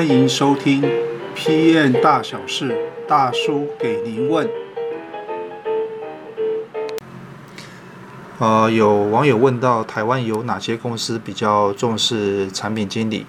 [0.00, 0.80] 欢迎收听
[1.36, 2.72] 《PM 大小事》，
[3.06, 4.48] 大叔给您问。
[8.38, 13.26] 呃，有网友问到台湾有哪些公司比较重视产品经理，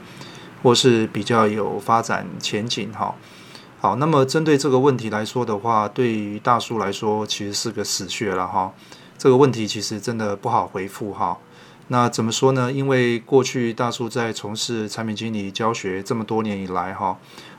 [0.64, 2.90] 或是比较有发展前景？
[2.94, 3.16] 哈，
[3.82, 8.72] 好，那么针对这个问题来说的话，对于大叔来说，其实是个死穴了哈。
[9.18, 11.38] 这个问题其实真的不好回复哈。
[11.92, 12.72] 那怎么说呢？
[12.72, 17.18] 因为过去大叔在从事产品经理教学这么多年以来哈，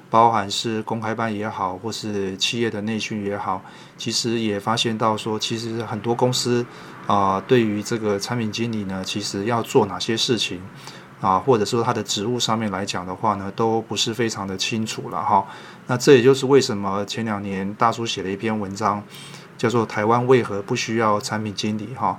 [0.08, 3.62] 包含是公开班也好，或是企业的内训也好，
[3.98, 6.64] 其实也发现到说，其实很多公司
[7.06, 10.62] 啊、对于这个产品经理呢，其实要做哪些事情
[11.20, 15.46] 啊，或者说他的职务上面来讲的话呢，都不是非常的清楚了哈。
[15.88, 19.04] 那这也就是为什么前两年大叔写了一篇文章，
[19.58, 22.18] 叫做《台湾为何不需要产品经理》哈。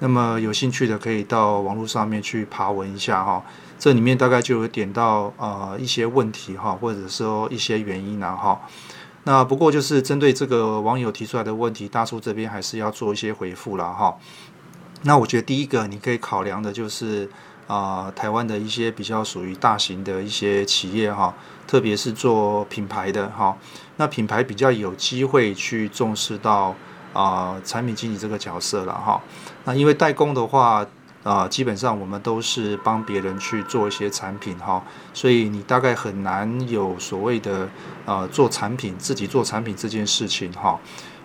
[0.00, 3.42] 那么有兴趣的可以到网络上面去爬文一下哈，
[3.78, 8.60] 这里面大概就有点到呃一些问题哈，或者说一些原因啊哈。
[9.22, 14.14] 那不过就是针对这个网友提出来的问题，大叔这边还是要做一些回复了哈。
[15.02, 17.30] 那我觉得第一个你可以考量的就是
[17.66, 21.34] 啊、台湾的一些比较属于大型的一些企业哈，
[21.66, 23.56] 特别是做品牌的哈，
[23.96, 26.74] 那品牌比较有机会去重视到。
[27.14, 29.18] 啊、产品经理这个角色了哈。
[29.64, 30.82] 那因为代工的话，
[31.22, 34.84] 啊、呃，基本上我们都是帮别人去做一些产品哈，
[35.14, 37.66] 所以你大概很难有所谓的
[38.04, 40.78] 呃做产品自己做产品这件事情哈。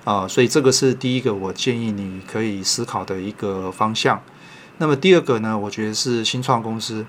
[0.05, 4.19] 啊、所以这个是第一个我建议你可以思考的一个方向。
[4.77, 7.05] 那么第二个呢，我觉得是新创公司。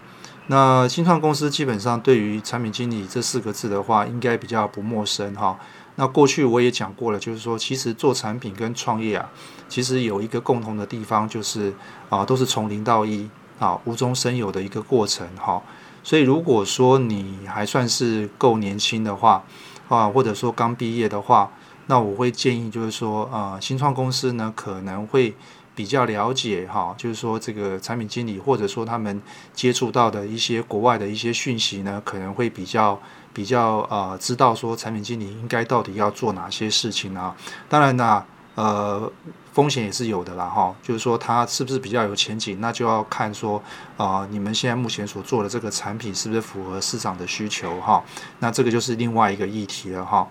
[0.49, 5.57] 那新创公司基本上对于产品经理这四个字的话，应该比较不陌生哈。
[6.01, 9.31] 那过去我也讲过了，就是说，其实做产品跟创业啊，
[9.69, 11.75] 其实有一个共同的地方，就是
[12.09, 15.63] 啊，都是从零到一啊，无中生有的一个过程哈。
[16.03, 19.45] 所以如果说你还算是够年轻的话
[19.91, 21.53] 啊，或者说刚毕业的话，
[21.89, 25.35] 那我会建议就是说啊，新创公司呢可能会
[25.81, 29.23] 比较了解哈，就是说这个产品经理或者说他们
[29.55, 33.01] 接触到的一些国外的一些讯息呢，可能会比较。
[33.33, 37.33] 比较呃，知道说产品经理应该到底要做哪些事情啊？
[37.69, 38.27] 当然啦，
[38.57, 39.11] 呃，
[39.53, 40.75] 风险也是有的啦哈。
[40.83, 43.63] 就是说，它是不是比较有前景，那就要看说
[43.97, 48.03] 啊、你们现在目前所做的这个产品是不是符合市场的需求哈？
[48.41, 50.27] 那这个就是另外一个议题了哈。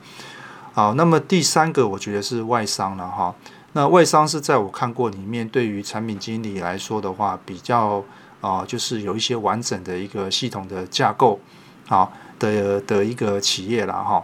[0.74, 3.34] 好，那么第三个，我觉得是外商了哈。
[3.74, 8.04] 那外商是在我看过里面，对于产品经理来说的话，比较
[8.42, 11.40] 啊、就是有一些完整的一个系统的架构，
[11.88, 12.12] 好。
[12.40, 14.24] 的的一个企业了哈，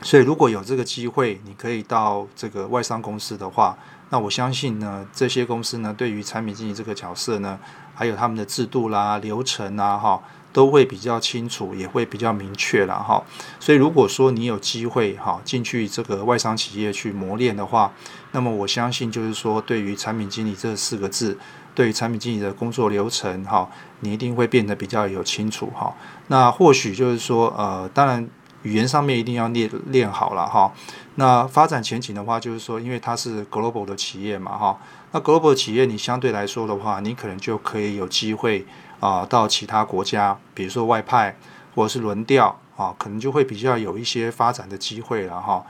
[0.00, 3.76] 所以如果有这个机会，你可以到这个外商公司的话，
[4.08, 7.58] 那我相信呢，这些公司呢，对于产品经理这个角色呢，
[7.94, 10.22] 还有他们的制度啦、流程啊，哈，
[10.56, 13.22] 都会比较清楚，也会比较明确了哈。
[13.60, 17.92] 所以如果说你有机会哈进去这个外商企业去磨练的话，
[18.32, 21.36] 那么我相信就是说，对于产品经理这四个字。
[21.74, 23.68] 对于产品经理的工作流程，哈，
[24.00, 25.94] 你一定会变得比较有清楚，哈。
[26.28, 28.26] 那或许就是说，呃，当然
[28.66, 30.72] 语言上面一定要练练好了，哈。
[31.14, 34.76] 那发展前景的话，就是说，因为它是 global 的企业嘛，哈。
[35.12, 38.66] 那 global 企业，你相对来说的话，你可能就可以有机会
[38.98, 41.36] 啊、到其他国家，比如说外派
[41.76, 45.64] 或者是轮调啊，可能就会比较有一些发展的机会了，哈。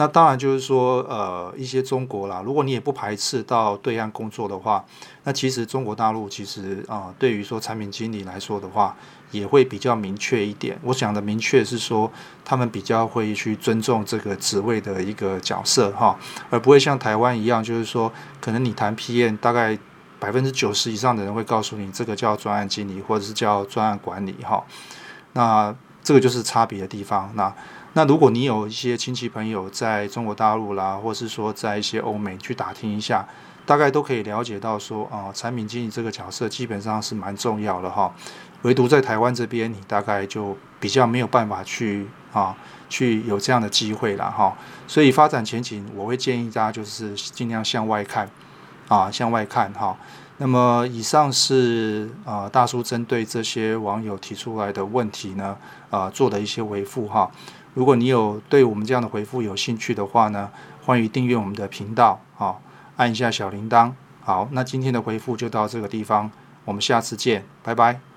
[0.00, 4.82] 那当然就是说，呃，一些中国啦，如果你也不排斥到对岸工作的话，
[5.24, 8.96] 那其实中国大陆其实啊、对于说产品经理来说的话，
[9.30, 10.78] 也会比较明确一点。
[10.84, 12.10] 我想的明确是说，
[12.42, 16.18] 他们比较会去尊重这个职位的一个角色哈，
[16.48, 18.10] 而不会像台湾一样，就是说，
[18.40, 19.78] 可能你谈 PM，大概
[20.18, 24.64] 百分之九十以上的人会告诉你，这个叫专案经理，或者是叫专案管理哈。
[25.34, 27.30] 那这个就是差别的地方。
[27.34, 27.54] 那
[27.94, 33.26] 那如果你有一些亲戚朋友在中国大陆啦，或是说在一些欧美去打听一下，
[33.66, 38.14] 大概都可以了解到说啊、产品经理这个角色基本上是蛮重要的哈。
[38.62, 42.56] 唯独在台湾这边，你大概就比较没有办法去啊，
[42.88, 44.56] 去有这样的机会了哈。
[44.86, 48.30] 所以发展前景，我会建议大家就是尽量向外看
[48.86, 49.96] 啊，向外看哈。
[50.36, 55.56] 那么以上是啊，大叔针对这些网友提出来的问题呢
[55.90, 57.30] 啊，做的一些回复哈。
[57.74, 60.50] 如果你有对我们这样的回复有兴趣的话呢，
[60.84, 62.60] 欢迎订阅我们的频道，好，
[62.96, 63.92] 按一下小铃铛。
[64.22, 66.30] 好，那今天的回复就到这个地方，
[66.64, 68.09] 我们下次见，拜拜。